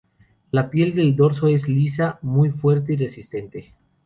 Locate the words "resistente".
2.97-3.75